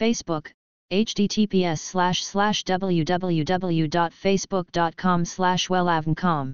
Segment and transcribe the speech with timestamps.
[0.00, 0.42] Facebook,
[0.90, 6.52] https slash slash www.facebook.com slash wellavncom.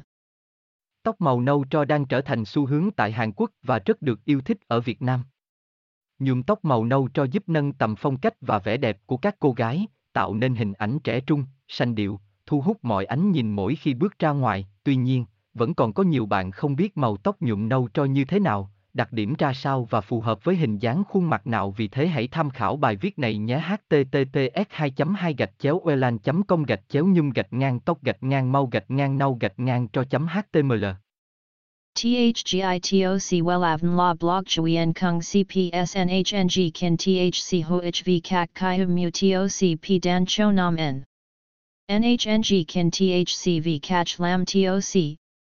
[1.02, 4.24] Tóc màu nâu tro đang trở thành xu hướng tại Hàn Quốc và rất được
[4.24, 5.24] yêu thích ở Việt Nam.
[6.18, 9.36] Nhuộm tóc màu nâu tro giúp nâng tầm phong cách và vẻ đẹp của các
[9.38, 13.50] cô gái, tạo nên hình ảnh trẻ trung, sanh điệu, thu hút mọi ánh nhìn
[13.50, 14.66] mỗi khi bước ra ngoài.
[14.84, 18.24] Tuy nhiên, vẫn còn có nhiều bạn không biết màu tóc nhuộm nâu tro như
[18.24, 21.70] thế nào, đặc điểm ra sao và phù hợp với hình dáng khuôn mặt nào
[21.70, 23.62] vì thế hãy tham khảo bài viết này nhé.
[23.66, 28.52] Https 2 2 gạch chéo elan com gạch chéo nhung gạch ngang tóc gạch ngang
[28.52, 30.84] mau gạch ngang nâu gạch ngang cho chấm html
[31.96, 40.02] THGITOC Wellavn La Blog Chuyen Kung CPSNHNG Kin THC HOHV Kak Kai Mu TOC P
[40.02, 41.02] Dan Cho Nam N
[41.88, 45.16] NHNG Kin thc v Catch Lam TOC